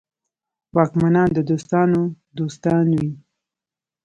[0.75, 2.01] واکمنان د دوستانو
[2.37, 3.11] دوستان وي.